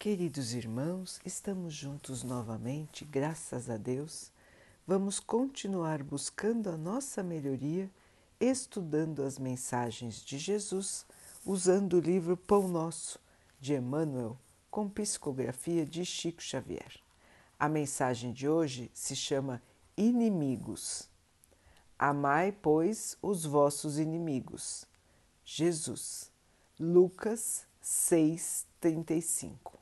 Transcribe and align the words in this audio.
Queridos 0.00 0.54
irmãos, 0.54 1.20
estamos 1.26 1.74
juntos 1.74 2.22
novamente, 2.22 3.04
graças 3.04 3.68
a 3.68 3.76
Deus. 3.76 4.32
Vamos 4.86 5.20
continuar 5.20 6.02
buscando 6.02 6.70
a 6.70 6.76
nossa 6.78 7.22
melhoria, 7.22 7.90
estudando 8.40 9.22
as 9.22 9.38
mensagens 9.38 10.24
de 10.24 10.38
Jesus, 10.38 11.04
usando 11.44 11.98
o 11.98 12.00
livro 12.00 12.34
Pão 12.34 12.66
Nosso, 12.66 13.20
de 13.60 13.74
Emmanuel, 13.74 14.38
com 14.70 14.88
psicografia 14.88 15.84
de 15.84 16.02
Chico 16.06 16.40
Xavier. 16.40 16.98
A 17.58 17.68
mensagem 17.68 18.32
de 18.32 18.48
hoje 18.48 18.90
se 18.94 19.14
chama 19.14 19.62
Inimigos. 19.98 21.10
Amai, 21.98 22.52
pois, 22.52 23.18
os 23.20 23.44
vossos 23.44 23.98
inimigos. 23.98 24.86
Jesus. 25.44 26.32
Lucas 26.78 27.66
6, 27.82 28.66
35. 28.80 29.79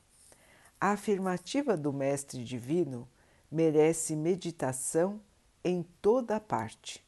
A 0.81 0.93
afirmativa 0.93 1.77
do 1.77 1.93
Mestre 1.93 2.45
Divino 2.45 3.09
merece 3.50 4.14
meditação 4.14 5.21
em 5.64 5.85
toda 6.00 6.39
parte. 6.39 7.05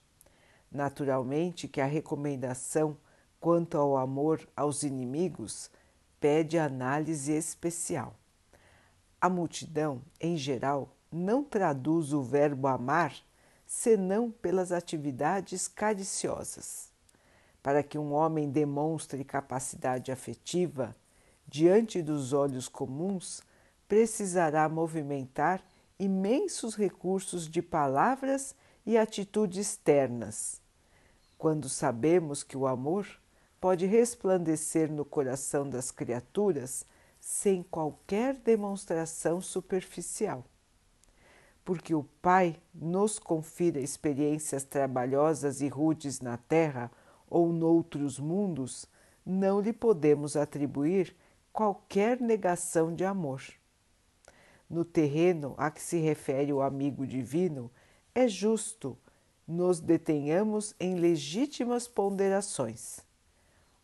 Naturalmente 0.73 1.69
que 1.69 1.81
a 1.81 1.87
recomendação 1.87 2.97
quanto 3.39 3.79
ao 3.79 3.97
amor 3.97 4.45
aos 4.57 4.83
inimigos 4.83 5.71
pede 6.19 6.59
análise 6.59 7.33
especial. 7.33 8.17
A 9.21 9.29
multidão, 9.29 10.03
em 10.21 10.37
geral, 10.37 10.93
não 11.13 11.45
traduz 11.45 12.13
o 12.13 12.23
verbo 12.25 12.67
amar 12.67 13.15
senão 13.65 14.33
pelas 14.33 14.73
atividades 14.73 15.69
cariciosas. 15.69 16.91
Para 17.63 17.85
que 17.85 17.97
um 17.97 18.13
homem 18.15 18.51
demonstre 18.51 19.23
capacidade 19.23 20.11
afetiva, 20.11 20.97
diante 21.47 22.03
dos 22.03 22.33
olhos 22.33 22.67
comuns, 22.67 23.49
precisará 23.91 24.69
movimentar 24.69 25.61
imensos 25.99 26.77
recursos 26.77 27.49
de 27.49 27.61
palavras 27.61 28.55
e 28.87 28.97
atitudes 28.97 29.77
ternas. 29.77 30.63
Quando 31.37 31.69
sabemos 31.69 32.45
que 32.45 32.57
o 32.57 32.69
amor 32.69 33.05
pode 33.61 33.87
resplandecer 33.87 34.93
no 34.93 35.05
coração 35.05 35.69
das 35.69 35.91
criaturas 35.91 36.87
sem 37.19 37.65
qualquer 37.65 38.37
demonstração 38.37 39.41
superficial. 39.41 40.45
Porque 41.65 41.93
o 41.93 42.05
Pai 42.23 42.63
nos 42.73 43.19
confira 43.19 43.81
experiências 43.81 44.63
trabalhosas 44.63 45.61
e 45.61 45.67
rudes 45.67 46.21
na 46.21 46.37
Terra 46.37 46.93
ou 47.29 47.53
noutros 47.53 48.21
mundos, 48.21 48.87
não 49.27 49.61
lhe 49.61 49.73
podemos 49.73 50.37
atribuir 50.37 51.17
qualquer 51.53 52.21
negação 52.21 52.95
de 52.95 53.05
amor 53.05 53.43
no 54.71 54.85
terreno 54.85 55.55
a 55.59 55.71
que 55.71 55.83
se 55.83 55.99
refere 55.99 56.53
o 56.53 56.63
amigo 56.63 57.05
divino, 57.05 57.71
é 58.15 58.29
justo 58.29 58.97
nos 59.47 59.81
detenhamos 59.81 60.75
em 60.79 60.95
legítimas 60.95 61.89
ponderações. 61.89 63.01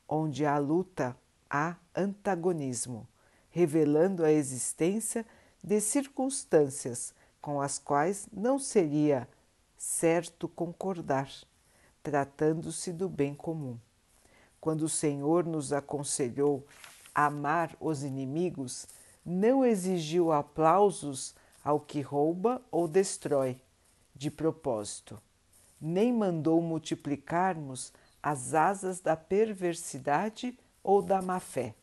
Onde 0.08 0.46
há 0.46 0.56
luta, 0.58 1.16
há 1.50 1.76
antagonismo, 1.94 3.06
revelando 3.50 4.24
a 4.24 4.30
existência 4.30 5.26
de 5.62 5.80
circunstâncias 5.80 7.12
com 7.40 7.60
as 7.60 7.78
quais 7.78 8.28
não 8.32 8.58
seria 8.58 9.28
certo 9.76 10.48
concordar, 10.48 11.28
tratando-se 12.02 12.92
do 12.92 13.08
bem 13.08 13.34
comum. 13.34 13.76
Quando 14.60 14.82
o 14.82 14.88
Senhor 14.88 15.44
nos 15.44 15.72
aconselhou 15.72 16.64
amar 17.14 17.76
os 17.80 18.04
inimigos, 18.04 18.86
não 19.26 19.64
exigiu 19.64 20.30
aplausos 20.30 21.34
ao 21.64 21.80
que 21.80 22.00
rouba 22.00 22.62
ou 22.70 22.86
destrói 22.86 23.60
de 24.14 24.30
propósito, 24.30 25.20
nem 25.80 26.12
mandou 26.12 26.62
multiplicarmos 26.62 27.92
as 28.22 28.54
asas 28.54 29.00
da 29.00 29.16
perversidade 29.16 30.56
ou 30.82 31.02
da 31.02 31.20
má-fé. 31.20 31.74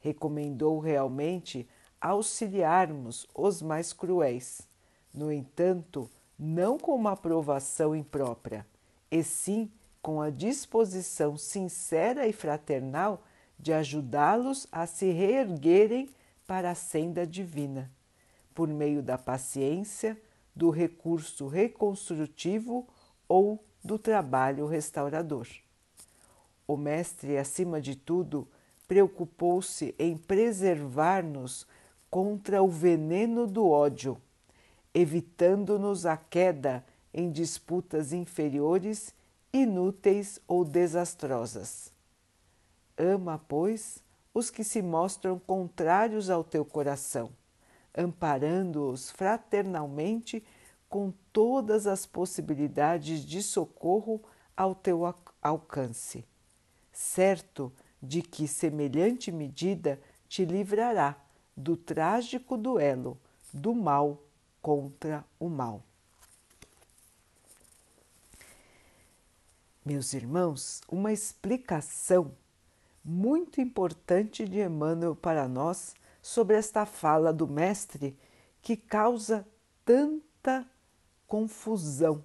Recomendou 0.00 0.80
realmente 0.80 1.68
auxiliarmos 2.00 3.28
os 3.32 3.62
mais 3.62 3.92
cruéis, 3.92 4.62
no 5.14 5.32
entanto, 5.32 6.10
não 6.38 6.78
com 6.78 6.94
uma 6.94 7.12
aprovação 7.12 7.94
imprópria, 7.94 8.66
e 9.10 9.22
sim 9.22 9.70
com 10.02 10.20
a 10.20 10.30
disposição 10.30 11.36
sincera 11.36 12.26
e 12.26 12.32
fraternal 12.32 13.22
de 13.58 13.72
ajudá-los 13.72 14.66
a 14.70 14.86
se 14.86 15.10
reerguerem 15.10 16.08
para 16.46 16.70
a 16.70 16.74
senda 16.74 17.26
divina, 17.26 17.90
por 18.54 18.68
meio 18.68 19.02
da 19.02 19.18
paciência, 19.18 20.20
do 20.54 20.70
recurso 20.70 21.46
reconstrutivo 21.46 22.88
ou 23.28 23.62
do 23.84 23.98
trabalho 23.98 24.66
restaurador. 24.66 25.46
O 26.66 26.76
Mestre, 26.76 27.36
acima 27.36 27.80
de 27.80 27.94
tudo, 27.94 28.48
preocupou-se 28.88 29.94
em 29.98 30.16
preservar-nos 30.16 31.66
contra 32.10 32.62
o 32.62 32.68
veneno 32.68 33.46
do 33.46 33.68
ódio, 33.68 34.20
evitando-nos 34.94 36.06
a 36.06 36.16
queda 36.16 36.84
em 37.12 37.30
disputas 37.30 38.12
inferiores, 38.12 39.14
inúteis 39.52 40.40
ou 40.46 40.64
desastrosas. 40.64 41.92
Ama, 42.96 43.38
pois, 43.46 44.02
os 44.36 44.50
que 44.50 44.62
se 44.62 44.82
mostram 44.82 45.38
contrários 45.38 46.28
ao 46.28 46.44
teu 46.44 46.62
coração, 46.62 47.32
amparando-os 47.96 49.10
fraternalmente 49.10 50.44
com 50.90 51.10
todas 51.32 51.86
as 51.86 52.04
possibilidades 52.04 53.24
de 53.24 53.42
socorro 53.42 54.22
ao 54.54 54.74
teu 54.74 55.04
alcance, 55.40 56.22
certo 56.92 57.72
de 58.02 58.20
que 58.20 58.46
semelhante 58.46 59.32
medida 59.32 59.98
te 60.28 60.44
livrará 60.44 61.18
do 61.56 61.74
trágico 61.74 62.58
duelo 62.58 63.18
do 63.54 63.74
mal 63.74 64.22
contra 64.60 65.24
o 65.40 65.48
mal. 65.48 65.82
Meus 69.82 70.12
irmãos, 70.12 70.82
uma 70.90 71.10
explicação 71.10 72.32
muito 73.08 73.60
importante 73.60 74.44
de 74.48 74.58
Emmanuel 74.58 75.14
para 75.14 75.46
nós 75.46 75.94
sobre 76.20 76.56
esta 76.56 76.84
fala 76.84 77.32
do 77.32 77.46
Mestre 77.46 78.18
que 78.60 78.76
causa 78.76 79.46
tanta 79.84 80.66
confusão 81.24 82.24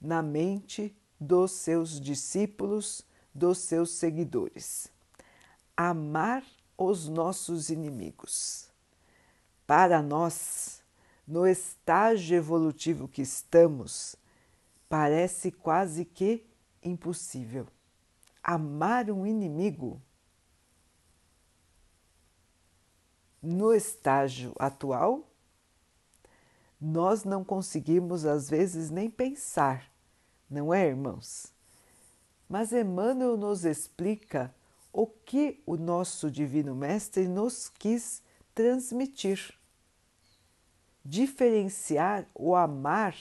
na 0.00 0.22
mente 0.22 0.96
dos 1.20 1.52
seus 1.52 2.00
discípulos, 2.00 3.04
dos 3.34 3.58
seus 3.58 3.90
seguidores. 3.90 4.88
Amar 5.76 6.42
os 6.78 7.06
nossos 7.06 7.68
inimigos. 7.68 8.70
Para 9.66 10.00
nós, 10.00 10.82
no 11.28 11.46
estágio 11.46 12.38
evolutivo 12.38 13.06
que 13.06 13.20
estamos, 13.20 14.16
parece 14.88 15.50
quase 15.52 16.06
que 16.06 16.42
impossível 16.82 17.66
amar 18.44 19.10
um 19.10 19.26
inimigo 19.26 20.00
no 23.42 23.72
estágio 23.74 24.52
atual, 24.58 25.26
nós 26.80 27.24
não 27.24 27.42
conseguimos 27.42 28.26
às 28.26 28.50
vezes 28.50 28.90
nem 28.90 29.08
pensar, 29.08 29.90
não 30.48 30.72
é, 30.72 30.88
irmãos? 30.88 31.52
Mas 32.46 32.72
Emmanuel 32.72 33.36
nos 33.38 33.64
explica 33.64 34.54
o 34.92 35.06
que 35.06 35.62
o 35.66 35.76
nosso 35.76 36.30
Divino 36.30 36.74
Mestre 36.74 37.26
nos 37.26 37.68
quis 37.68 38.22
transmitir. 38.54 39.54
Diferenciar 41.04 42.28
o 42.34 42.54
amar 42.54 43.16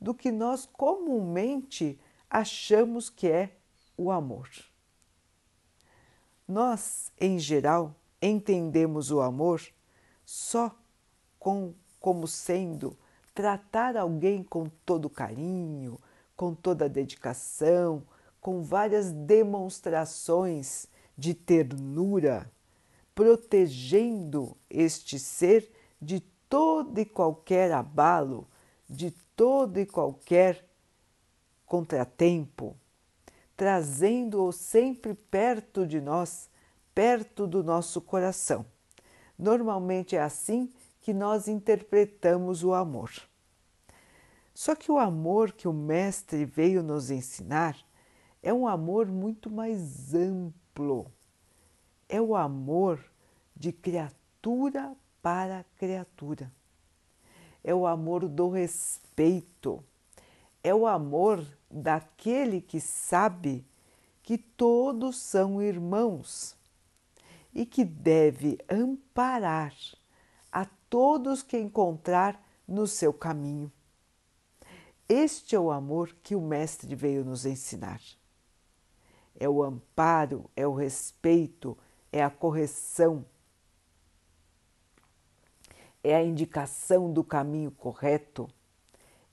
do 0.00 0.14
que 0.14 0.32
nós 0.32 0.66
comumente 0.66 2.00
achamos 2.28 3.08
que 3.08 3.28
é 3.28 3.59
o 4.00 4.10
amor. 4.10 4.48
Nós, 6.48 7.12
em 7.20 7.38
geral, 7.38 7.94
entendemos 8.20 9.10
o 9.10 9.20
amor 9.20 9.60
só 10.24 10.74
com, 11.38 11.74
como 12.00 12.26
sendo 12.26 12.96
tratar 13.34 13.98
alguém 13.98 14.42
com 14.42 14.70
todo 14.86 15.10
carinho, 15.10 16.00
com 16.34 16.54
toda 16.54 16.88
dedicação, 16.88 18.02
com 18.40 18.62
várias 18.62 19.12
demonstrações 19.12 20.86
de 21.16 21.34
ternura, 21.34 22.50
protegendo 23.14 24.56
este 24.70 25.18
ser 25.18 25.70
de 26.00 26.20
todo 26.48 26.98
e 26.98 27.04
qualquer 27.04 27.70
abalo, 27.70 28.48
de 28.88 29.10
todo 29.36 29.78
e 29.78 29.84
qualquer 29.84 30.66
contratempo, 31.66 32.79
trazendo-o 33.60 34.50
sempre 34.52 35.12
perto 35.12 35.86
de 35.86 36.00
nós, 36.00 36.48
perto 36.94 37.46
do 37.46 37.62
nosso 37.62 38.00
coração. 38.00 38.64
Normalmente 39.38 40.16
é 40.16 40.22
assim 40.22 40.72
que 41.02 41.12
nós 41.12 41.46
interpretamos 41.46 42.64
o 42.64 42.72
amor. 42.72 43.12
Só 44.54 44.74
que 44.74 44.90
o 44.90 44.96
amor 44.96 45.52
que 45.52 45.68
o 45.68 45.74
Mestre 45.74 46.46
veio 46.46 46.82
nos 46.82 47.10
ensinar 47.10 47.76
é 48.42 48.50
um 48.50 48.66
amor 48.66 49.08
muito 49.08 49.50
mais 49.50 50.14
amplo. 50.14 51.12
É 52.08 52.18
o 52.18 52.34
amor 52.34 52.98
de 53.54 53.72
criatura 53.72 54.96
para 55.20 55.66
criatura. 55.76 56.50
É 57.62 57.74
o 57.74 57.86
amor 57.86 58.26
do 58.26 58.48
respeito. 58.48 59.84
É 60.64 60.74
o 60.74 60.86
amor 60.86 61.44
daquele 61.70 62.60
que 62.60 62.80
sabe 62.80 63.64
que 64.22 64.36
todos 64.36 65.18
são 65.18 65.62
irmãos 65.62 66.56
e 67.54 67.64
que 67.64 67.84
deve 67.84 68.58
amparar 68.68 69.74
a 70.50 70.66
todos 70.88 71.42
que 71.42 71.58
encontrar 71.58 72.42
no 72.66 72.86
seu 72.86 73.12
caminho. 73.12 73.70
Este 75.08 75.56
é 75.56 75.60
o 75.60 75.70
amor 75.70 76.14
que 76.22 76.36
o 76.36 76.40
Mestre 76.40 76.94
veio 76.94 77.24
nos 77.24 77.44
ensinar. 77.44 78.00
É 79.34 79.48
o 79.48 79.62
amparo, 79.62 80.48
é 80.54 80.66
o 80.66 80.74
respeito, 80.74 81.76
é 82.12 82.22
a 82.22 82.30
correção, 82.30 83.24
é 86.02 86.14
a 86.14 86.22
indicação 86.22 87.12
do 87.12 87.24
caminho 87.24 87.70
correto, 87.70 88.48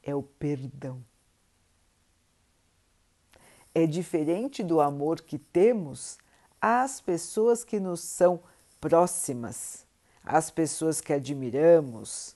é 0.02 0.16
o 0.16 0.24
perdão. 0.24 1.04
É 3.80 3.86
diferente 3.86 4.64
do 4.64 4.82
amor 4.82 5.22
que 5.22 5.38
temos 5.38 6.18
às 6.60 7.00
pessoas 7.00 7.64
que 7.64 7.80
nos 7.80 8.00
são 8.00 8.40
próximas, 8.82 9.86
às 10.26 10.50
pessoas 10.50 11.00
que 11.00 11.14
admiramos, 11.14 12.36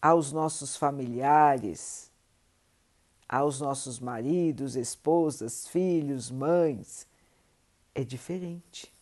aos 0.00 0.30
nossos 0.30 0.76
familiares, 0.76 2.12
aos 3.28 3.60
nossos 3.60 3.98
maridos, 3.98 4.76
esposas, 4.76 5.66
filhos, 5.66 6.30
mães. 6.30 7.08
É 7.92 8.04
diferente. 8.04 8.94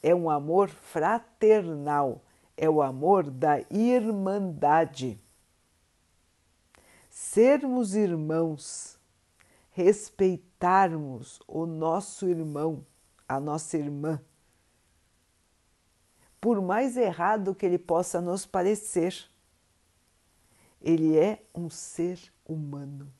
É 0.00 0.14
um 0.14 0.30
amor 0.30 0.68
fraternal, 0.68 2.22
é 2.56 2.70
o 2.70 2.80
amor 2.80 3.28
da 3.28 3.58
irmandade. 3.72 5.18
Sermos 7.10 7.96
irmãos, 7.96 8.95
respeitarmos 9.76 11.38
o 11.46 11.66
nosso 11.66 12.26
irmão, 12.26 12.86
a 13.28 13.38
nossa 13.38 13.76
irmã, 13.76 14.18
por 16.40 16.62
mais 16.62 16.96
errado 16.96 17.54
que 17.54 17.66
ele 17.66 17.76
possa 17.76 18.18
nos 18.18 18.46
parecer, 18.46 19.30
ele 20.80 21.18
é 21.18 21.42
um 21.54 21.68
ser 21.68 22.18
humano, 22.42 23.12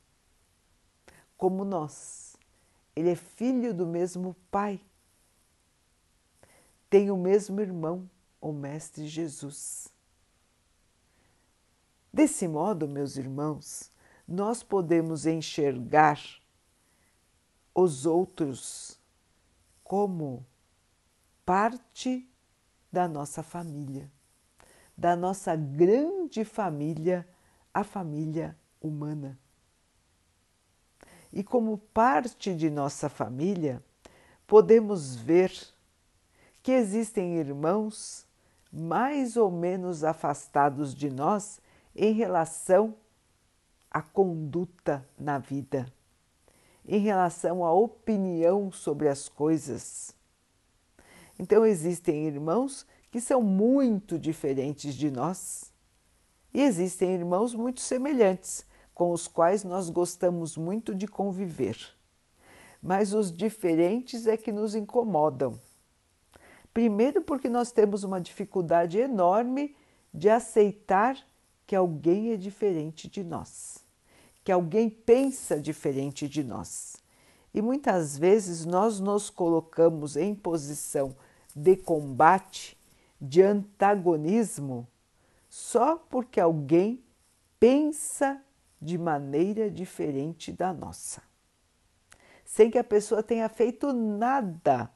como 1.37 1.63
nós. 1.63 2.35
Ele 2.95 3.11
é 3.11 3.15
filho 3.15 3.71
do 3.71 3.85
mesmo 3.85 4.35
pai, 4.49 4.81
tem 6.89 7.11
o 7.11 7.17
mesmo 7.17 7.61
irmão, 7.61 8.09
o 8.41 8.51
Mestre 8.51 9.07
Jesus. 9.07 9.93
Desse 12.11 12.47
modo, 12.47 12.87
meus 12.87 13.15
irmãos, 13.15 13.91
nós 14.27 14.63
podemos 14.63 15.27
enxergar 15.27 16.19
os 17.79 18.07
outros 18.07 18.99
como 19.83 20.43
parte 21.45 22.27
da 22.91 23.07
nossa 23.07 23.43
família, 23.43 24.11
da 24.97 25.15
nossa 25.15 25.55
grande 25.55 26.43
família, 26.43 27.27
a 27.71 27.83
família 27.83 28.57
humana. 28.81 29.37
E 31.31 31.43
como 31.43 31.77
parte 31.77 32.55
de 32.55 32.67
nossa 32.67 33.09
família, 33.09 33.83
podemos 34.47 35.15
ver 35.15 35.53
que 36.63 36.71
existem 36.71 37.35
irmãos 37.35 38.25
mais 38.73 39.37
ou 39.37 39.51
menos 39.51 40.03
afastados 40.03 40.95
de 40.95 41.11
nós 41.11 41.61
em 41.95 42.11
relação 42.11 42.95
à 43.91 44.01
conduta 44.01 45.07
na 45.15 45.37
vida, 45.37 45.85
em 46.87 46.99
relação 46.99 47.65
à 47.65 47.71
opinião 47.73 48.71
sobre 48.71 49.09
as 49.09 49.27
coisas. 49.27 50.15
Então, 51.37 51.65
existem 51.65 52.25
irmãos 52.25 52.85
que 53.11 53.19
são 53.19 53.41
muito 53.41 54.17
diferentes 54.17 54.95
de 54.95 55.11
nós 55.11 55.73
e 56.53 56.61
existem 56.61 57.13
irmãos 57.13 57.53
muito 57.53 57.81
semelhantes, 57.81 58.65
com 58.93 59.11
os 59.11 59.27
quais 59.27 59.63
nós 59.63 59.89
gostamos 59.89 60.57
muito 60.57 60.95
de 60.95 61.07
conviver. 61.07 61.77
Mas 62.81 63.13
os 63.13 63.31
diferentes 63.31 64.25
é 64.25 64.37
que 64.37 64.51
nos 64.51 64.73
incomodam. 64.73 65.59
Primeiro, 66.73 67.21
porque 67.21 67.49
nós 67.49 67.71
temos 67.71 68.03
uma 68.03 68.21
dificuldade 68.21 68.97
enorme 68.97 69.75
de 70.13 70.29
aceitar 70.29 71.17
que 71.65 71.75
alguém 71.75 72.31
é 72.31 72.37
diferente 72.37 73.07
de 73.09 73.23
nós, 73.23 73.85
que 74.47 74.51
alguém 74.53 74.89
pensa 74.89 75.59
diferente 75.59 76.25
de 76.25 76.41
nós. 76.41 76.95
E 77.53 77.61
muitas 77.61 78.17
vezes 78.17 78.63
nós 78.63 78.97
nos 78.97 79.29
colocamos 79.29 80.15
em 80.15 80.33
posição 80.33 81.17
de 81.53 81.75
combate, 81.75 82.77
de 83.19 83.41
antagonismo, 83.41 84.87
só 85.49 85.97
porque 85.97 86.39
alguém 86.39 87.03
pensa 87.59 88.41
de 88.81 88.97
maneira 88.97 89.69
diferente 89.69 90.53
da 90.53 90.71
nossa, 90.71 91.21
sem 92.45 92.71
que 92.71 92.77
a 92.77 92.85
pessoa 92.85 93.21
tenha 93.21 93.49
feito 93.49 93.91
nada 93.91 94.89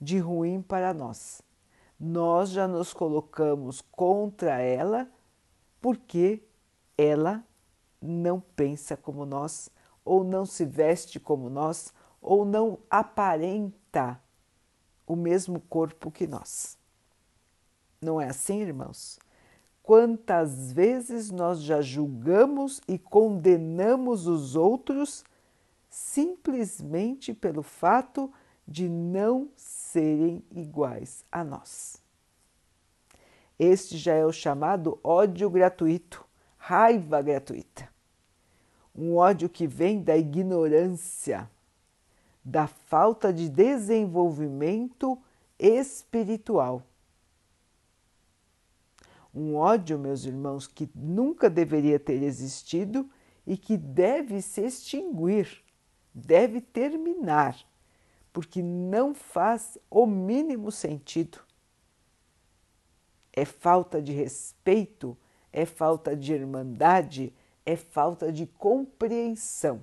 de 0.00 0.16
ruim 0.16 0.62
para 0.62 0.94
nós. 0.94 1.42
Nós 2.00 2.48
já 2.48 2.66
nos 2.66 2.94
colocamos 2.94 3.82
contra 3.82 4.62
ela 4.62 5.12
porque 5.78 6.42
ela 6.96 7.44
não 8.02 8.40
pensa 8.40 8.96
como 8.96 9.24
nós, 9.24 9.70
ou 10.04 10.24
não 10.24 10.44
se 10.44 10.64
veste 10.64 11.20
como 11.20 11.48
nós, 11.48 11.92
ou 12.20 12.44
não 12.44 12.78
aparenta 12.90 14.20
o 15.06 15.14
mesmo 15.14 15.60
corpo 15.60 16.10
que 16.10 16.26
nós. 16.26 16.76
Não 18.00 18.20
é 18.20 18.28
assim, 18.28 18.60
irmãos? 18.60 19.18
Quantas 19.82 20.72
vezes 20.72 21.30
nós 21.30 21.62
já 21.62 21.80
julgamos 21.80 22.80
e 22.86 22.98
condenamos 22.98 24.26
os 24.26 24.56
outros 24.56 25.24
simplesmente 25.90 27.34
pelo 27.34 27.62
fato 27.62 28.32
de 28.66 28.88
não 28.88 29.50
serem 29.56 30.42
iguais 30.50 31.24
a 31.30 31.44
nós. 31.44 32.00
Este 33.58 33.98
já 33.98 34.14
é 34.14 34.24
o 34.24 34.32
chamado 34.32 34.98
ódio 35.04 35.50
gratuito, 35.50 36.24
raiva 36.64 37.22
gratuita. 37.22 37.88
Um 38.94 39.16
ódio 39.16 39.48
que 39.48 39.66
vem 39.66 40.02
da 40.02 40.16
ignorância, 40.16 41.50
da 42.44 42.66
falta 42.66 43.32
de 43.32 43.48
desenvolvimento 43.48 45.18
espiritual 45.58 46.84
um 49.34 49.56
ódio, 49.56 49.98
meus 49.98 50.24
irmãos, 50.24 50.66
que 50.66 50.90
nunca 50.94 51.48
deveria 51.48 51.98
ter 51.98 52.22
existido 52.22 53.08
e 53.46 53.56
que 53.56 53.76
deve 53.76 54.42
se 54.42 54.60
extinguir, 54.60 55.62
deve 56.12 56.60
terminar, 56.60 57.58
porque 58.32 58.62
não 58.62 59.14
faz 59.14 59.78
o 59.90 60.06
mínimo 60.06 60.70
sentido. 60.70 61.38
É 63.32 63.46
falta 63.46 64.02
de 64.02 64.12
respeito, 64.12 65.16
é 65.52 65.66
falta 65.66 66.16
de 66.16 66.32
irmandade, 66.32 67.32
é 67.64 67.76
falta 67.76 68.32
de 68.32 68.46
compreensão. 68.46 69.82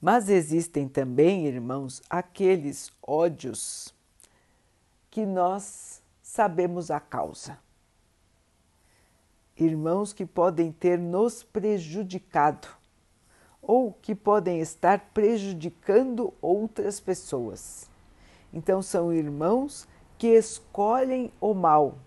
Mas 0.00 0.28
existem 0.28 0.88
também, 0.88 1.46
irmãos, 1.46 2.02
aqueles 2.10 2.92
ódios 3.00 3.94
que 5.08 5.24
nós 5.24 6.02
sabemos 6.20 6.90
a 6.90 6.98
causa. 6.98 7.56
Irmãos 9.56 10.12
que 10.12 10.26
podem 10.26 10.72
ter 10.72 10.98
nos 10.98 11.44
prejudicado 11.44 12.66
ou 13.60 13.92
que 13.92 14.12
podem 14.12 14.58
estar 14.58 14.98
prejudicando 15.14 16.34
outras 16.42 16.98
pessoas. 16.98 17.88
Então, 18.52 18.82
são 18.82 19.12
irmãos 19.12 19.86
que 20.22 20.28
escolhem 20.28 21.32
o 21.40 21.52
mal 21.52 21.98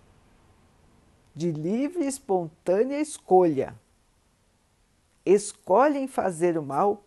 de 1.34 1.52
livre 1.52 2.04
e 2.04 2.06
espontânea 2.06 2.98
escolha. 2.98 3.78
Escolhem 5.22 6.08
fazer 6.08 6.56
o 6.56 6.62
mal, 6.62 7.04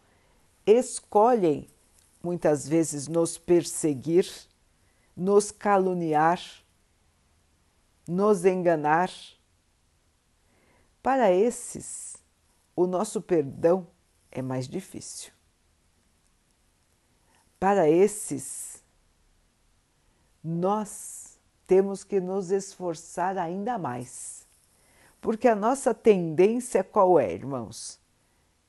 escolhem 0.68 1.68
muitas 2.22 2.68
vezes 2.68 3.08
nos 3.08 3.40
perseguir 3.40 4.28
nos 5.18 5.50
caluniar, 5.50 6.40
nos 8.08 8.46
enganar. 8.46 9.10
Para 11.02 11.32
esses, 11.32 12.18
o 12.76 12.86
nosso 12.86 13.20
perdão 13.20 13.88
é 14.32 14.44
mais 14.44 14.68
difícil. 14.68 15.32
Para 17.60 17.90
esses, 17.90 18.69
nós 20.44 21.40
temos 21.68 22.04
que 22.04 22.20
nos 22.20 22.52
esforçar 22.52 23.38
ainda 23.38 23.78
mais. 23.78 24.48
Porque 25.22 25.48
a 25.48 25.56
nossa 25.56 25.94
tendência 25.94 26.84
qual 26.84 27.20
é, 27.20 27.34
irmãos? 27.34 28.00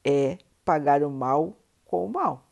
É 0.05 0.39
pagar 0.65 1.03
o 1.03 1.11
mal 1.11 1.57
com 1.85 2.07
o 2.07 2.09
mal. 2.09 2.45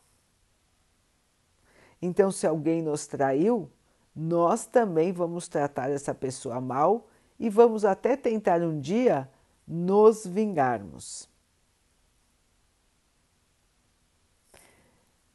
Então, 2.01 2.31
se 2.31 2.47
alguém 2.47 2.81
nos 2.81 3.07
traiu, 3.07 3.69
nós 4.15 4.65
também 4.65 5.11
vamos 5.11 5.47
tratar 5.47 5.89
essa 5.89 6.13
pessoa 6.13 6.61
mal 6.61 7.07
e 7.37 7.49
vamos 7.49 7.85
até 7.85 8.15
tentar 8.15 8.61
um 8.61 8.79
dia 8.79 9.29
nos 9.67 10.25
vingarmos. 10.25 11.29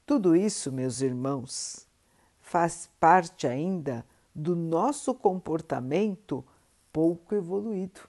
Tudo 0.06 0.36
isso, 0.36 0.70
meus 0.70 1.00
irmãos, 1.00 1.83
faz 2.54 2.88
parte 3.00 3.48
ainda 3.48 4.06
do 4.32 4.54
nosso 4.54 5.12
comportamento 5.12 6.44
pouco 6.92 7.34
evoluído. 7.34 8.02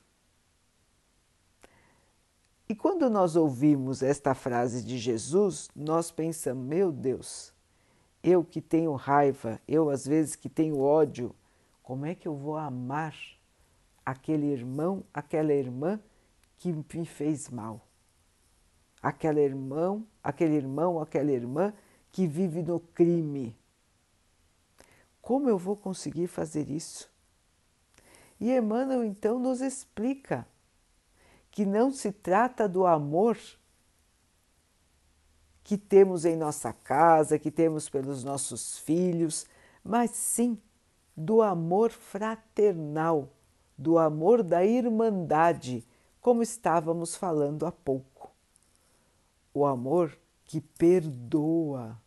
E 2.70 2.76
quando 2.76 3.10
nós 3.10 3.36
ouvimos 3.36 4.04
esta 4.04 4.36
frase 4.36 4.84
de 4.84 5.00
Jesus, 5.00 5.68
nós 5.76 6.12
pensamos: 6.12 6.64
meu 6.64 6.92
Deus, 6.92 7.52
eu 8.24 8.44
que 8.44 8.62
tenho 8.62 8.94
raiva, 8.94 9.60
eu 9.68 9.90
às 9.90 10.06
vezes 10.06 10.36
que 10.36 10.48
tenho 10.48 10.80
ódio, 10.80 11.36
como 11.82 12.06
é 12.06 12.14
que 12.14 12.28
eu 12.28 12.36
vou 12.36 12.56
amar 12.56 13.16
aquele 14.06 14.46
irmão, 14.46 15.04
aquela 15.12 15.54
irmã 15.56 16.00
que 16.58 16.72
me 16.72 17.06
fez 17.08 17.50
mal? 17.50 17.82
Aquele 19.02 19.42
irmão, 19.42 20.06
aquele 20.24 20.54
irmão, 20.54 21.02
aquela 21.02 21.32
irmã 21.32 21.74
que 22.12 22.28
vive 22.28 22.62
no 22.62 22.80
crime. 22.80 23.58
Como 25.26 25.50
eu 25.50 25.58
vou 25.58 25.76
conseguir 25.76 26.28
fazer 26.28 26.70
isso? 26.70 27.10
E 28.40 28.56
Emmanuel 28.56 29.04
então 29.04 29.40
nos 29.40 29.60
explica 29.60 30.48
que 31.50 31.66
não 31.66 31.92
se 31.92 32.12
trata 32.12 32.70
do 32.70 32.86
amor 32.86 33.36
que 35.64 35.80
temos 35.80 36.26
em 36.26 36.36
nossa 36.36 36.72
casa, 36.72 37.40
que 37.40 37.50
temos 37.50 37.90
pelos 37.90 38.24
nossos 38.24 38.78
filhos, 38.78 39.48
mas 39.84 40.12
sim 40.12 40.62
do 41.18 41.42
amor 41.42 41.90
fraternal, 41.90 43.32
do 43.76 43.98
amor 43.98 44.44
da 44.44 44.64
irmandade, 44.64 45.84
como 46.22 46.44
estávamos 46.44 47.16
falando 47.16 47.66
há 47.66 47.72
pouco. 47.72 48.32
O 49.52 49.66
amor 49.66 50.16
que 50.44 50.62
perdoa, 50.62 52.00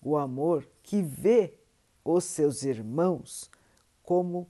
o 0.00 0.16
amor 0.16 0.64
que 0.84 1.02
vê 1.02 1.65
os 2.14 2.24
seus 2.24 2.62
irmãos 2.62 3.50
como 4.06 4.48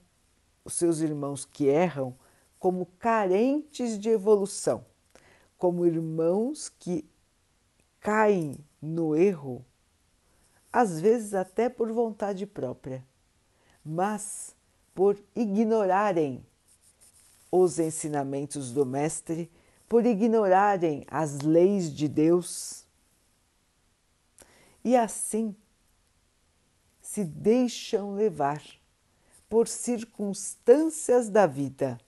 os 0.63 0.75
seus 0.75 0.99
irmãos 1.01 1.47
que 1.47 1.67
erram, 1.67 2.15
como 2.59 2.87
carentes 2.99 3.99
de 3.99 4.11
evolução, 4.11 4.85
como 5.57 5.87
irmãos 5.87 6.69
que 6.69 7.09
caem 8.01 8.59
no 8.81 9.17
erro, 9.17 9.65
às 10.71 11.01
vezes 11.01 11.33
até 11.33 11.71
por 11.71 11.91
vontade 11.91 12.45
própria, 12.45 13.03
mas 13.83 14.55
por 14.95 15.19
ignorarem 15.35 16.45
os 17.51 17.79
ensinamentos 17.79 18.71
do 18.73 18.85
Mestre, 18.85 19.51
por 19.89 20.05
ignorarem 20.05 21.05
as 21.09 21.41
leis 21.41 21.91
de 21.91 22.09
Deus. 22.09 22.85
E 24.85 24.97
assim 24.97 25.57
se 27.17 27.25
deixam 27.25 28.15
levar 28.15 28.63
por 29.49 29.67
circunstâncias 29.67 31.31
da 31.31 31.47
vida, 31.47 31.99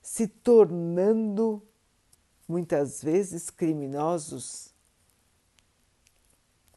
se 0.00 0.26
tornando 0.26 1.62
muitas 2.48 3.02
vezes 3.02 3.50
criminosos, 3.50 4.72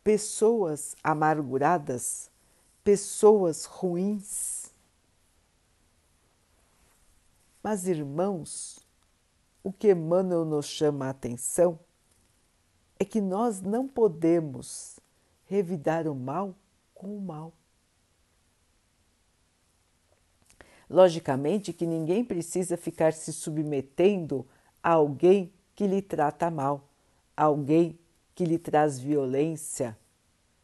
pessoas 0.03 0.97
amarguradas, 1.01 2.29
pessoas 2.83 3.63
ruins. 3.63 4.73
Mas, 7.63 7.87
irmãos, 7.87 8.85
o 9.63 9.71
que 9.71 9.91
Emmanuel 9.91 10.43
nos 10.43 10.65
chama 10.65 11.05
a 11.05 11.11
atenção 11.11 11.79
é 12.99 13.05
que 13.05 13.21
nós 13.21 13.61
não 13.61 13.87
podemos 13.87 14.99
revidar 15.45 16.05
o 16.05 16.13
mal 16.13 16.53
com 16.97 17.15
o 17.15 17.21
mal. 17.21 17.53
Logicamente 20.89 21.71
que 21.71 21.85
ninguém 21.85 22.25
precisa 22.25 22.75
ficar 22.75 23.13
se 23.13 23.31
submetendo 23.31 24.47
a 24.81 24.93
alguém 24.93 25.53
que 25.75 25.85
lhe 25.85 26.01
trata 26.01 26.49
mal, 26.49 26.89
alguém 27.35 27.99
que 28.33 28.45
lhe 28.45 28.57
traz 28.57 28.97
violência. 28.97 29.97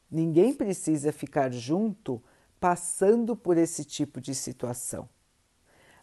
Ninguém 0.09 0.53
precisa 0.53 1.11
ficar 1.11 1.51
junto 1.51 2.21
passando 2.59 3.35
por 3.35 3.57
esse 3.57 3.85
tipo 3.85 4.19
de 4.19 4.33
situação. 4.33 5.07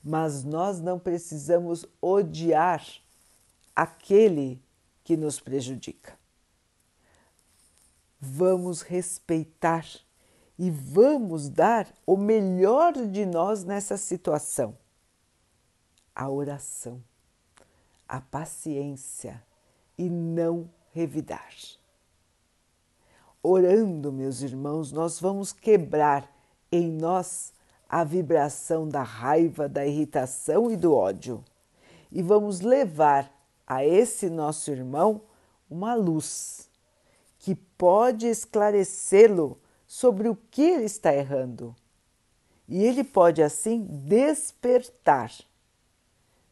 Mas 0.03 0.45
nós 0.45 0.81
não 0.81 0.99
precisamos 0.99 1.87
odiar 2.01 2.87
aquele 3.75 4.63
que 5.03 5.17
nos 5.17 5.41
prejudica 5.41 6.21
vamos 8.21 8.83
respeitar 8.83 9.87
e 10.61 10.71
vamos 10.71 11.49
dar 11.49 11.89
o 12.07 12.19
melhor 12.19 12.93
de 12.93 13.25
nós 13.25 13.65
nessa 13.65 13.97
situação. 13.97 14.77
A 16.15 16.29
oração, 16.29 17.03
a 18.07 18.21
paciência 18.21 19.43
e 19.97 20.11
não 20.11 20.71
revidar. 20.93 21.49
Orando, 23.43 24.13
meus 24.13 24.43
irmãos, 24.43 24.93
nós 24.93 25.19
vamos 25.19 25.51
quebrar 25.51 26.31
em 26.71 26.91
nós 26.91 27.55
a 27.89 28.05
vibração 28.05 28.87
da 28.87 29.03
raiva, 29.03 29.67
da 29.67 29.87
irritação 29.87 30.71
e 30.71 30.77
do 30.77 30.95
ódio 30.95 31.43
e 32.13 32.23
vamos 32.23 32.61
levar 32.61 33.33
a 33.67 33.85
esse 33.85 34.29
nosso 34.29 34.71
irmão 34.71 35.23
uma 35.71 35.95
luz 35.95 36.69
que 37.39 37.55
pode 37.55 38.27
esclarecê-lo 38.27 39.59
sobre 39.91 40.29
o 40.29 40.37
que 40.37 40.63
ele 40.63 40.85
está 40.85 41.13
errando. 41.13 41.75
E 42.69 42.81
ele 42.85 43.03
pode 43.03 43.43
assim 43.43 43.83
despertar, 43.83 45.33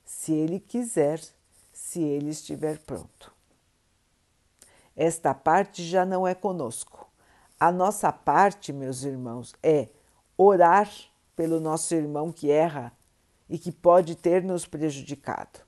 se 0.04 0.32
ele 0.32 0.58
quiser, 0.58 1.22
se 1.72 2.02
ele 2.02 2.30
estiver 2.30 2.80
pronto. 2.80 3.32
Esta 4.96 5.32
parte 5.32 5.84
já 5.84 6.04
não 6.04 6.26
é 6.26 6.34
conosco. 6.34 7.08
A 7.60 7.70
nossa 7.70 8.10
parte, 8.10 8.72
meus 8.72 9.04
irmãos, 9.04 9.54
é 9.62 9.86
orar 10.36 10.90
pelo 11.36 11.60
nosso 11.60 11.94
irmão 11.94 12.32
que 12.32 12.50
erra 12.50 12.92
e 13.48 13.56
que 13.56 13.70
pode 13.70 14.16
ter 14.16 14.42
nos 14.42 14.66
prejudicado. 14.66 15.60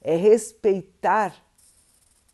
É 0.00 0.16
respeitar 0.16 1.36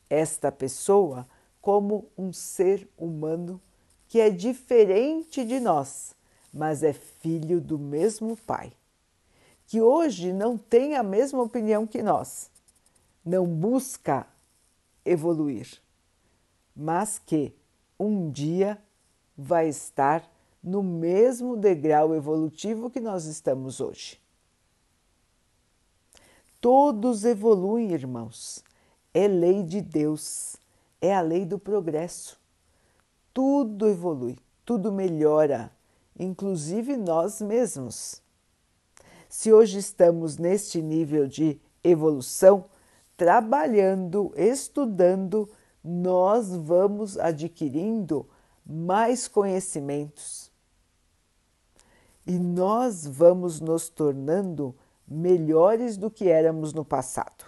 esta 0.08 0.50
pessoa 0.50 1.28
como 1.60 2.10
um 2.16 2.32
ser 2.32 2.88
humano 2.96 3.60
que 4.08 4.20
é 4.20 4.30
diferente 4.30 5.44
de 5.44 5.60
nós, 5.60 6.14
mas 6.52 6.82
é 6.82 6.92
filho 6.92 7.60
do 7.60 7.78
mesmo 7.78 8.36
Pai, 8.36 8.72
que 9.66 9.80
hoje 9.80 10.32
não 10.32 10.56
tem 10.56 10.96
a 10.96 11.02
mesma 11.02 11.42
opinião 11.42 11.86
que 11.86 12.02
nós, 12.02 12.50
não 13.24 13.46
busca 13.46 14.26
evoluir, 15.04 15.80
mas 16.74 17.18
que 17.18 17.54
um 17.98 18.30
dia 18.30 18.82
vai 19.36 19.68
estar 19.68 20.28
no 20.62 20.82
mesmo 20.82 21.56
degrau 21.56 22.14
evolutivo 22.14 22.90
que 22.90 23.00
nós 23.00 23.26
estamos 23.26 23.80
hoje. 23.80 24.18
Todos 26.60 27.24
evoluem, 27.24 27.92
irmãos, 27.92 28.64
é 29.14 29.28
lei 29.28 29.62
de 29.62 29.80
Deus 29.80 30.58
é 31.00 31.14
a 31.14 31.20
lei 31.20 31.44
do 31.44 31.58
progresso. 31.58 32.37
Tudo 33.40 33.86
evolui, 33.86 34.36
tudo 34.64 34.90
melhora, 34.90 35.70
inclusive 36.18 36.96
nós 36.96 37.40
mesmos. 37.40 38.20
Se 39.28 39.52
hoje 39.52 39.78
estamos 39.78 40.38
neste 40.38 40.82
nível 40.82 41.28
de 41.28 41.60
evolução, 41.84 42.64
trabalhando, 43.16 44.32
estudando, 44.34 45.48
nós 45.84 46.50
vamos 46.50 47.16
adquirindo 47.16 48.28
mais 48.66 49.28
conhecimentos. 49.28 50.50
e 52.26 52.40
nós 52.40 53.06
vamos 53.06 53.60
nos 53.60 53.88
tornando 53.88 54.74
melhores 55.06 55.96
do 55.96 56.10
que 56.10 56.28
éramos 56.28 56.72
no 56.72 56.84
passado. 56.84 57.44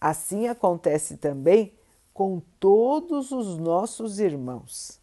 Assim 0.00 0.48
acontece 0.48 1.18
também 1.18 1.74
com 2.12 2.40
todos 2.60 3.32
os 3.32 3.58
nossos 3.58 4.18
irmãos. 4.18 5.00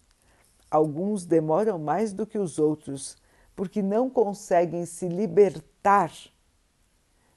Alguns 0.69 1.25
demoram 1.25 1.79
mais 1.79 2.13
do 2.13 2.27
que 2.27 2.37
os 2.37 2.59
outros, 2.59 3.17
porque 3.55 3.81
não 3.81 4.09
conseguem 4.09 4.85
se 4.85 5.07
libertar 5.07 6.11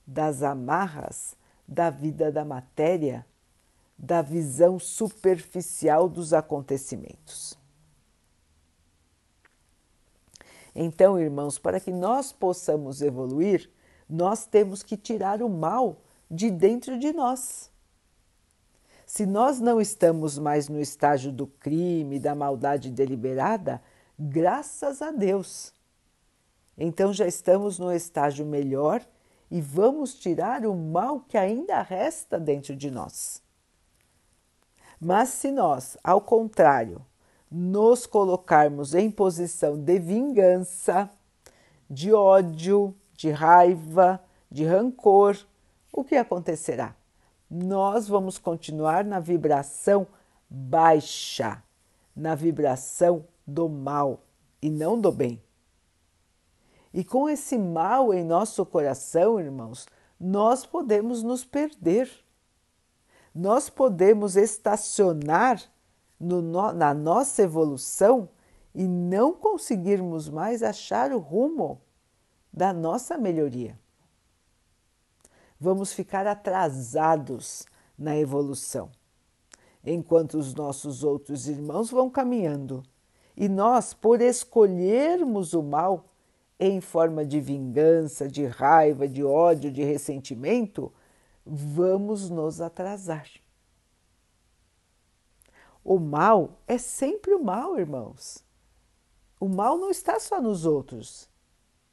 das 0.07 0.43
amarras 0.43 1.37
da 1.67 1.89
vida 1.89 2.31
da 2.31 2.45
matéria, 2.45 3.25
da 3.97 4.21
visão 4.21 4.79
superficial 4.79 6.09
dos 6.09 6.35
acontecimentos. 6.35 7.59
Então, 10.75 11.19
irmãos, 11.19 11.59
para 11.59 11.81
que 11.81 11.91
nós 11.91 12.33
possamos 12.33 13.01
evoluir, 13.01 13.71
nós 14.09 14.45
temos 14.47 14.83
que 14.83 14.97
tirar 14.97 15.43
o 15.43 15.49
mal 15.49 16.03
de 16.31 16.51
dentro 16.51 16.99
de 16.99 17.13
nós. 17.13 17.72
Se 19.15 19.27
nós 19.27 19.61
não 19.61 19.79
estamos 19.79 20.39
mais 20.39 20.71
no 20.71 20.81
estágio 20.81 21.31
do 21.31 21.47
crime, 21.47 22.19
da 22.19 22.35
maldade 22.35 22.91
deliberada, 22.91 23.79
graças 24.19 25.03
a 25.03 25.11
Deus. 25.11 25.75
Então 26.79 27.13
já 27.13 27.27
estamos 27.27 27.79
no 27.79 27.93
estágio 27.93 28.47
melhor 28.47 29.07
e 29.51 29.61
vamos 29.61 30.15
tirar 30.15 30.65
o 30.65 30.75
mal 30.75 31.21
que 31.21 31.37
ainda 31.37 31.83
resta 31.83 32.41
dentro 32.41 32.75
de 32.75 32.91
nós. 32.91 33.43
Mas 34.99 35.29
se 35.29 35.51
nós, 35.51 35.99
ao 36.03 36.23
contrário, 36.23 37.05
nos 37.51 38.07
colocarmos 38.07 38.95
em 38.95 39.11
posição 39.11 39.79
de 39.79 39.99
vingança, 39.99 41.11
de 41.91 42.15
ódio, 42.15 42.97
de 43.15 43.31
raiva, 43.31 44.25
de 44.51 44.65
rancor, 44.65 45.37
o 45.93 46.03
que 46.03 46.17
acontecerá? 46.17 46.97
Nós 47.55 48.09
vamos 48.09 48.39
continuar 48.39 49.05
na 49.05 49.21
vibração 49.21 50.07
baixa, 50.49 51.63
na 52.17 52.35
vibração 52.35 53.27
do 53.47 53.69
mal 53.69 54.21
e 54.63 54.71
não 54.71 54.99
do 54.99 55.13
bem. 55.13 55.39
E 56.95 57.05
com 57.05 57.29
esse 57.29 57.59
mal 57.59 58.15
em 58.15 58.25
nosso 58.25 58.65
coração, 58.65 59.39
irmãos, 59.39 59.87
nós 60.19 60.65
podemos 60.65 61.23
nos 61.23 61.45
perder. 61.45 62.11
Nós 63.35 63.69
podemos 63.69 64.35
estacionar 64.35 65.63
no, 66.19 66.41
na 66.73 66.95
nossa 66.95 67.43
evolução 67.43 68.31
e 68.75 68.89
não 68.89 69.35
conseguirmos 69.35 70.27
mais 70.27 70.63
achar 70.63 71.13
o 71.13 71.19
rumo 71.19 71.83
da 72.51 72.73
nossa 72.73 73.19
melhoria. 73.19 73.79
Vamos 75.63 75.93
ficar 75.93 76.27
atrasados 76.27 77.65
na 77.97 78.17
evolução, 78.19 78.91
enquanto 79.85 80.35
os 80.35 80.55
nossos 80.55 81.05
outros 81.05 81.47
irmãos 81.47 81.89
vão 81.89 82.11
caminhando. 82.11 82.83
E 83.37 83.49
nós, 83.49 83.95
por 83.95 84.21
escolhermos 84.21 85.55
o 85.55 85.63
mal 85.63 86.07
em 86.59 86.81
forma 86.81 87.25
de 87.25 87.41
vingança, 87.41 88.27
de 88.27 88.45
raiva, 88.45 89.07
de 89.07 89.23
ódio, 89.23 89.71
de 89.71 89.85
ressentimento, 89.85 90.93
vamos 91.47 92.29
nos 92.29 92.61
atrasar. 92.61 93.29
O 95.85 96.01
mal 96.01 96.59
é 96.67 96.77
sempre 96.77 97.35
o 97.35 97.45
mal, 97.45 97.79
irmãos. 97.79 98.45
O 99.39 99.49
mal 99.49 99.79
não 99.79 99.91
está 99.93 100.19
só 100.19 100.41
nos 100.41 100.67
outros, 100.67 101.31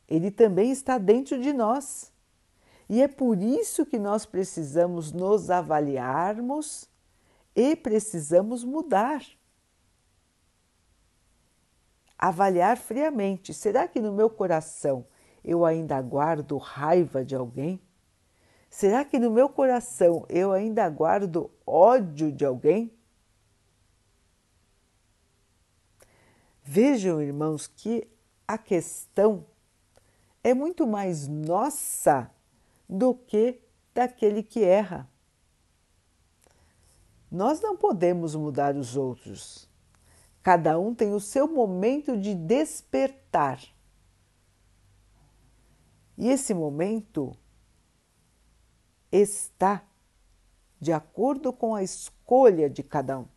ele 0.08 0.32
também 0.32 0.72
está 0.72 0.98
dentro 0.98 1.40
de 1.40 1.54
nós. 1.54 2.12
E 2.90 3.04
é 3.04 3.08
por 3.08 3.38
isso 3.40 3.86
que 3.86 4.00
nós 4.00 4.26
precisamos 4.26 5.12
nos 5.12 5.52
avaliarmos 5.52 6.90
e 7.56 7.76
precisamos 7.76 8.64
mudar. 8.64 9.24
Avaliar 12.18 12.78
friamente: 12.78 13.54
será 13.54 13.88
que 13.88 14.02
no 14.02 14.12
meu 14.12 14.28
coração 14.28 15.06
eu 15.44 15.64
ainda 15.64 16.02
guardo 16.02 16.58
raiva 16.58 17.24
de 17.24 17.36
alguém? 17.36 17.80
Será 18.72 19.06
que 19.06 19.20
no 19.20 19.30
meu 19.30 19.48
coração 19.48 20.26
eu 20.28 20.52
ainda 20.52 20.90
guardo 20.90 21.52
ódio 21.66 22.32
de 22.32 22.44
alguém? 22.44 22.92
Vejam, 26.64 27.22
irmãos, 27.22 27.68
que 27.68 28.08
a 28.48 28.58
questão 28.58 29.46
é 30.44 30.54
muito 30.54 30.86
mais 30.88 31.28
nossa 31.28 32.30
do 32.90 33.14
que 33.14 33.62
daquele 33.94 34.42
que 34.42 34.64
erra. 34.64 35.08
Nós 37.32 37.62
não 37.62 37.78
podemos 37.78 38.34
mudar 38.34 38.76
os 38.76 38.96
outros. 38.96 39.70
Cada 40.42 40.80
um 40.80 40.96
tem 40.96 41.14
o 41.14 41.20
seu 41.20 41.48
momento 41.48 42.18
de 42.18 42.34
despertar. 42.34 43.62
E 46.18 46.28
esse 46.28 46.54
momento 46.54 47.38
está 49.12 49.84
de 50.80 50.92
acordo 50.92 51.54
com 51.54 51.76
a 51.76 51.84
escolha 51.84 52.70
de 52.70 52.82
cada 52.82 53.20
um. 53.20 53.28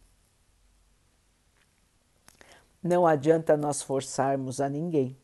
Não 2.82 3.06
adianta 3.06 3.56
nós 3.56 3.82
forçarmos 3.82 4.60
a 4.60 4.68
ninguém, 4.68 5.16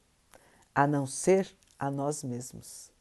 a 0.74 0.86
não 0.86 1.06
ser 1.06 1.56
a 1.78 1.90
nós 1.90 2.22
mesmos. 2.22 2.92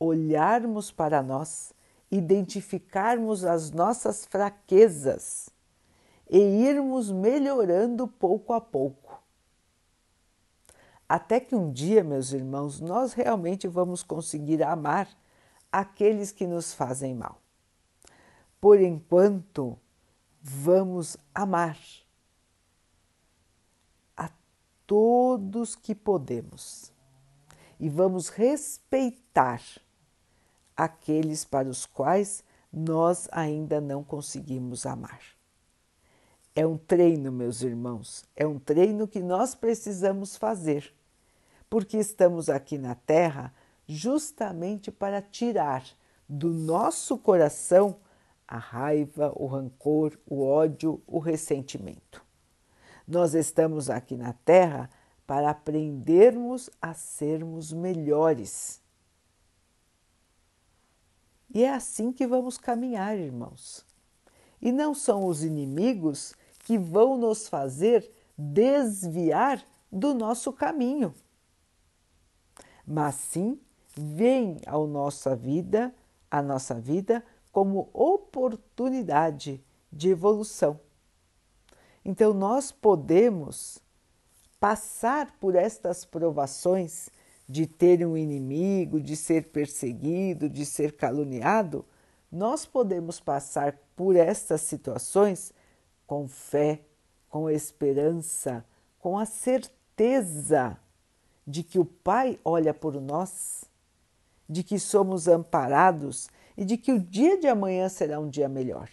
Olharmos 0.00 0.90
para 0.90 1.22
nós, 1.22 1.72
identificarmos 2.10 3.44
as 3.44 3.70
nossas 3.70 4.24
fraquezas 4.24 5.50
e 6.28 6.38
irmos 6.38 7.12
melhorando 7.12 8.08
pouco 8.08 8.52
a 8.52 8.60
pouco. 8.60 9.22
Até 11.06 11.38
que 11.38 11.54
um 11.54 11.70
dia, 11.70 12.02
meus 12.02 12.32
irmãos, 12.32 12.80
nós 12.80 13.12
realmente 13.12 13.68
vamos 13.68 14.02
conseguir 14.02 14.62
amar 14.62 15.08
aqueles 15.70 16.32
que 16.32 16.46
nos 16.46 16.72
fazem 16.72 17.14
mal. 17.14 17.38
Por 18.60 18.80
enquanto, 18.80 19.78
vamos 20.40 21.16
amar 21.34 21.76
todos 24.90 25.76
que 25.76 25.94
podemos 25.94 26.92
e 27.78 27.88
vamos 27.88 28.28
respeitar 28.28 29.62
aqueles 30.84 31.44
para 31.44 31.68
os 31.68 31.84
quais 31.84 32.42
nós 32.72 33.28
ainda 33.32 33.80
não 33.80 34.02
conseguimos 34.02 34.86
amar. 34.86 35.20
É 36.54 36.66
um 36.66 36.78
treino, 36.78 37.30
meus 37.30 37.62
irmãos, 37.62 38.24
é 38.34 38.46
um 38.46 38.58
treino 38.58 39.06
que 39.06 39.20
nós 39.20 39.54
precisamos 39.54 40.36
fazer, 40.36 40.92
porque 41.68 41.98
estamos 41.98 42.48
aqui 42.48 42.78
na 42.78 42.94
Terra 42.94 43.52
justamente 43.86 44.90
para 44.90 45.20
tirar 45.20 45.84
do 46.28 46.48
nosso 46.48 47.18
coração 47.18 47.96
a 48.48 48.56
raiva, 48.56 49.32
o 49.36 49.46
rancor, 49.46 50.18
o 50.26 50.42
ódio, 50.42 51.02
o 51.06 51.18
ressentimento. 51.18 52.24
Nós 53.06 53.34
estamos 53.34 53.90
aqui 53.90 54.16
na 54.16 54.32
Terra 54.32 54.88
para 55.26 55.50
aprendermos 55.50 56.70
a 56.80 56.94
sermos 56.94 57.72
melhores. 57.72 58.80
E 61.52 61.64
é 61.64 61.72
assim 61.72 62.12
que 62.12 62.26
vamos 62.26 62.56
caminhar, 62.56 63.18
irmãos. 63.18 63.84
E 64.60 64.70
não 64.70 64.94
são 64.94 65.26
os 65.26 65.42
inimigos 65.42 66.34
que 66.60 66.78
vão 66.78 67.16
nos 67.16 67.48
fazer 67.48 68.10
desviar 68.36 69.62
do 69.90 70.14
nosso 70.14 70.52
caminho, 70.52 71.14
mas 72.86 73.16
sim 73.16 73.60
vem 73.96 74.58
à 74.66 74.78
nossa 74.78 75.34
vida, 75.34 75.94
a 76.30 76.40
nossa 76.40 76.74
vida 76.74 77.24
como 77.50 77.90
oportunidade 77.92 79.62
de 79.92 80.10
evolução. 80.10 80.78
Então, 82.04 82.32
nós 82.32 82.70
podemos 82.70 83.78
passar 84.58 85.36
por 85.40 85.54
estas 85.54 86.04
provações 86.04 87.10
de 87.50 87.66
ter 87.66 88.06
um 88.06 88.16
inimigo, 88.16 89.00
de 89.00 89.16
ser 89.16 89.48
perseguido, 89.48 90.48
de 90.48 90.64
ser 90.64 90.92
caluniado, 90.92 91.84
nós 92.30 92.64
podemos 92.64 93.18
passar 93.18 93.76
por 93.96 94.14
estas 94.14 94.60
situações 94.60 95.52
com 96.06 96.28
fé, 96.28 96.80
com 97.28 97.50
esperança, 97.50 98.64
com 99.00 99.18
a 99.18 99.26
certeza 99.26 100.78
de 101.44 101.64
que 101.64 101.76
o 101.76 101.84
Pai 101.84 102.38
olha 102.44 102.72
por 102.72 103.00
nós, 103.00 103.64
de 104.48 104.62
que 104.62 104.78
somos 104.78 105.26
amparados 105.26 106.30
e 106.56 106.64
de 106.64 106.76
que 106.76 106.92
o 106.92 107.00
dia 107.00 107.36
de 107.36 107.48
amanhã 107.48 107.88
será 107.88 108.20
um 108.20 108.30
dia 108.30 108.48
melhor. 108.48 108.88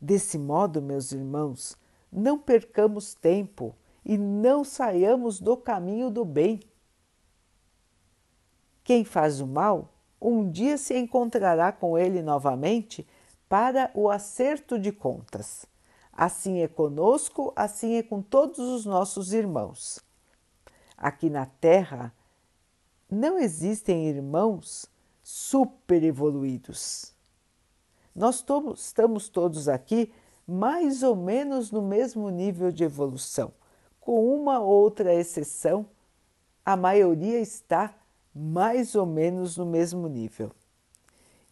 Desse 0.00 0.38
modo, 0.38 0.80
meus 0.80 1.12
irmãos, 1.12 1.76
não 2.10 2.38
percamos 2.38 3.12
tempo 3.12 3.76
e 4.08 4.16
não 4.16 4.62
saiamos 4.62 5.40
do 5.40 5.56
caminho 5.56 6.12
do 6.12 6.24
bem. 6.24 6.60
Quem 8.84 9.04
faz 9.04 9.40
o 9.40 9.46
mal, 9.48 9.92
um 10.22 10.48
dia 10.48 10.78
se 10.78 10.96
encontrará 10.96 11.72
com 11.72 11.98
ele 11.98 12.22
novamente 12.22 13.04
para 13.48 13.90
o 13.94 14.08
acerto 14.08 14.78
de 14.78 14.92
contas. 14.92 15.66
Assim 16.12 16.60
é 16.60 16.68
conosco, 16.68 17.52
assim 17.56 17.94
é 17.94 18.02
com 18.02 18.22
todos 18.22 18.60
os 18.60 18.86
nossos 18.86 19.32
irmãos. 19.32 19.98
Aqui 20.96 21.28
na 21.28 21.44
Terra 21.44 22.14
não 23.10 23.36
existem 23.40 24.06
irmãos 24.06 24.88
super 25.20 26.04
evoluídos. 26.04 27.12
Nós 28.14 28.44
estamos 28.76 29.28
todos 29.28 29.68
aqui 29.68 30.12
mais 30.46 31.02
ou 31.02 31.16
menos 31.16 31.72
no 31.72 31.82
mesmo 31.82 32.30
nível 32.30 32.70
de 32.70 32.84
evolução. 32.84 33.52
Com 34.06 34.24
uma 34.36 34.60
outra 34.60 35.12
exceção, 35.12 35.84
a 36.64 36.76
maioria 36.76 37.40
está 37.40 37.92
mais 38.32 38.94
ou 38.94 39.04
menos 39.04 39.56
no 39.56 39.66
mesmo 39.66 40.06
nível. 40.06 40.52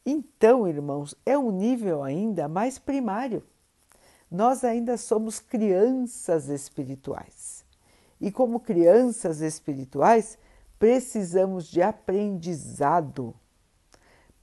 Então, 0.06 0.68
irmãos, 0.68 1.16
é 1.26 1.36
um 1.36 1.50
nível 1.50 2.04
ainda 2.04 2.46
mais 2.46 2.78
primário. 2.78 3.42
Nós 4.30 4.62
ainda 4.62 4.96
somos 4.96 5.40
crianças 5.40 6.48
espirituais. 6.48 7.64
E 8.20 8.30
como 8.30 8.60
crianças 8.60 9.40
espirituais, 9.40 10.38
precisamos 10.78 11.66
de 11.66 11.82
aprendizado, 11.82 13.34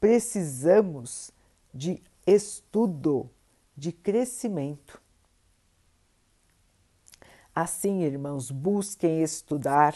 precisamos 0.01 1.31
de 1.73 2.03
estudo, 2.27 3.29
de 3.73 3.93
crescimento. 3.93 5.00
Assim, 7.53 8.01
irmãos, 8.03 8.49
busquem 8.49 9.21
estudar, 9.21 9.95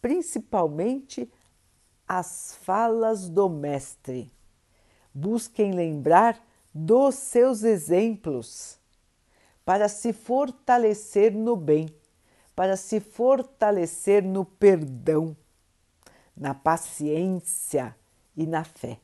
principalmente 0.00 1.30
as 2.06 2.58
falas 2.62 3.28
do 3.28 3.48
Mestre. 3.48 4.32
Busquem 5.14 5.72
lembrar 5.72 6.44
dos 6.74 7.14
seus 7.14 7.62
exemplos 7.62 8.78
para 9.64 9.88
se 9.88 10.12
fortalecer 10.12 11.32
no 11.32 11.54
bem, 11.54 11.88
para 12.56 12.76
se 12.76 12.98
fortalecer 12.98 14.24
no 14.24 14.44
perdão, 14.44 15.36
na 16.36 16.52
paciência 16.52 17.96
e 18.36 18.44
na 18.44 18.64
fé. 18.64 18.98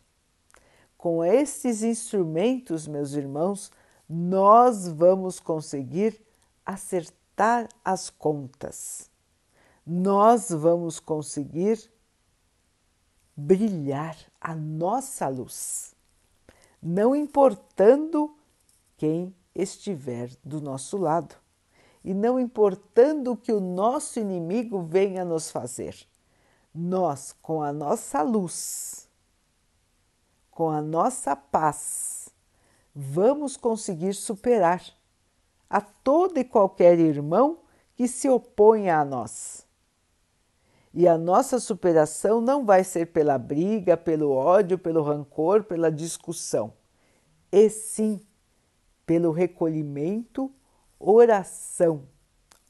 Com 0.97 1.25
esses 1.25 1.85
instrumentos, 1.85 2.89
meus 2.89 3.13
irmãos, 3.13 3.71
nós 4.09 4.89
vamos 4.89 5.39
conseguir 5.39 6.21
acertar 7.39 7.69
as 7.85 8.11
contas. 8.11 9.09
Nós 9.87 10.51
vamos 10.51 10.99
conseguir 10.99 11.91
brilhar 13.37 14.17
a 14.41 14.55
nossa 14.55 15.29
luz, 15.29 15.95
não 16.83 17.15
importando 17.15 18.37
quem 18.97 19.35
estiver 19.55 20.31
do 20.45 20.61
nosso 20.61 20.97
lado 20.97 21.37
e 22.05 22.13
não 22.13 22.39
importando 22.39 23.33
o 23.33 23.37
que 23.37 23.53
o 23.53 23.61
nosso 23.61 24.19
inimigo 24.19 24.83
venha 24.83 25.25
nos 25.25 25.51
fazer. 25.51 25.97
Nós, 26.75 27.35
com 27.41 27.63
a 27.63 27.73
nossa 27.73 28.21
luz, 28.23 29.09
com 30.51 30.71
a 30.71 30.83
nossa 30.83 31.37
paz, 31.37 32.29
vamos 32.95 33.57
conseguir 33.57 34.15
superar 34.15 34.98
a 35.69 35.81
todo 35.81 36.39
e 36.39 36.45
qualquer 36.45 36.99
irmão 36.99 37.61
que 37.95 38.07
se 38.09 38.29
oponha 38.29 38.99
a 38.99 39.05
nós. 39.05 39.67
E 40.93 41.07
a 41.07 41.19
nossa 41.19 41.61
superação 41.61 42.41
não 42.41 42.65
vai 42.65 42.83
ser 42.83 43.07
pela 43.07 43.37
briga, 43.39 43.97
pelo 43.97 44.31
ódio, 44.31 44.79
pelo 44.79 45.03
rancor, 45.03 45.65
pela 45.65 45.93
discussão, 45.93 46.73
e 47.53 47.69
sim 47.69 48.21
pelo 49.05 49.31
recolhimento, 49.31 50.53
oração. 50.99 52.09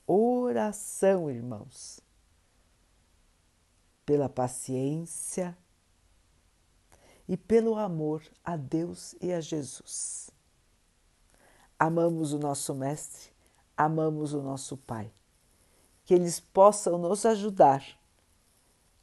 Oração, 0.07 1.31
irmãos. 1.31 2.01
Pela 4.07 4.29
paciência, 4.29 5.57
e 7.29 7.37
pelo 7.37 7.77
amor 7.77 8.23
a 8.43 8.57
Deus 8.57 9.15
e 9.21 9.33
a 9.33 9.41
Jesus. 9.41 10.31
Amamos 11.79 12.33
o 12.33 12.39
nosso 12.41 12.75
Mestre, 12.75 13.31
amamos 13.77 14.33
o 14.33 14.43
nosso 14.43 14.77
Pai. 14.77 15.13
Que 16.05 16.13
eles 16.13 16.41
possam 16.41 16.99
nos 16.99 17.25
ajudar 17.25 17.85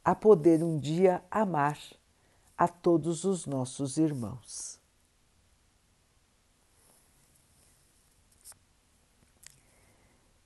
a 0.04 0.14
poder 0.14 0.62
um 0.62 0.78
dia 0.78 1.24
amar 1.30 1.78
a 2.56 2.68
todos 2.68 3.24
os 3.24 3.46
nossos 3.46 3.96
irmãos. 3.96 4.78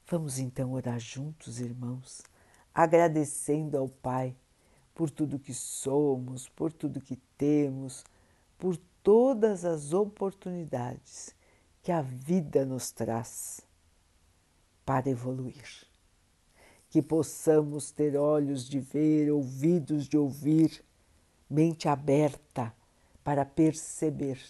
Vamos 0.06 0.38
então 0.38 0.72
orar 0.72 1.00
juntos, 1.00 1.58
irmãos, 1.58 2.22
agradecendo 2.72 3.76
ao 3.76 3.88
Pai 3.88 4.36
por 4.94 5.10
tudo 5.10 5.38
que 5.38 5.54
somos, 5.54 6.48
por 6.48 6.72
tudo 6.72 7.00
que 7.00 7.16
temos, 7.36 8.04
por 8.56 8.76
todas 9.02 9.64
as 9.64 9.92
oportunidades 9.92 11.34
que 11.82 11.90
a 11.90 12.02
vida 12.02 12.64
nos 12.64 12.90
traz 12.90 13.60
para 14.84 15.08
evoluir. 15.08 15.86
Que 16.88 17.00
possamos 17.00 17.90
ter 17.90 18.16
olhos 18.16 18.68
de 18.68 18.80
ver, 18.80 19.30
ouvidos 19.30 20.08
de 20.08 20.18
ouvir, 20.18 20.84
mente 21.48 21.88
aberta 21.88 22.74
para 23.22 23.44
perceber 23.44 24.40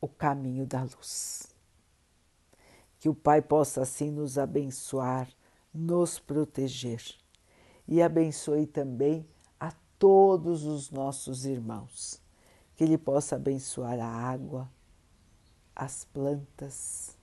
o 0.00 0.08
caminho 0.08 0.66
da 0.66 0.82
luz. 0.82 1.54
Que 2.98 3.08
o 3.08 3.14
Pai 3.14 3.42
possa 3.42 3.82
assim 3.82 4.10
nos 4.10 4.38
abençoar, 4.38 5.28
nos 5.72 6.18
proteger 6.18 7.02
e 7.86 8.00
abençoe 8.00 8.66
também 8.66 9.26
a 9.58 9.72
todos 9.98 10.64
os 10.64 10.90
nossos 10.90 11.44
irmãos. 11.44 12.20
Que 12.74 12.84
Ele 12.84 12.96
possa 12.96 13.36
abençoar 13.36 13.98
a 14.00 14.06
água, 14.06 14.70
as 15.74 16.04
plantas, 16.04 17.16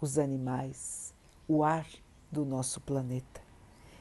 os 0.00 0.18
animais, 0.18 1.14
o 1.48 1.62
ar 1.62 1.86
do 2.30 2.44
nosso 2.44 2.80
planeta 2.80 3.40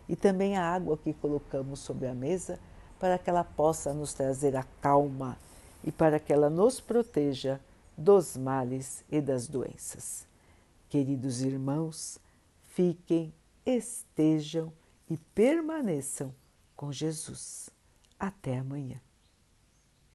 e 0.08 0.16
também 0.16 0.58
a 0.58 0.64
água 0.64 0.98
que 0.98 1.14
colocamos 1.14 1.80
sobre 1.80 2.08
a 2.08 2.14
mesa 2.14 2.60
para 3.00 3.18
que 3.18 3.30
ela 3.30 3.44
possa 3.44 3.94
nos 3.94 4.14
trazer 4.14 4.56
a 4.56 4.64
calma 4.82 5.38
e 5.84 5.92
para 5.92 6.20
que 6.20 6.34
ela 6.34 6.50
nos 6.50 6.80
proteja 6.80 7.60
dos 7.98 8.36
males 8.36 9.04
e 9.10 9.22
das 9.22 9.48
doenças. 9.48 10.28
Queridos 10.90 11.42
irmãos, 11.42 12.20
fiquem, 12.62 13.34
estejam 13.66 14.72
e 15.10 15.18
permaneçam 15.18 16.34
com 16.76 16.92
Jesus. 16.92 17.70
Até 18.20 18.58
amanhã. 18.58 19.05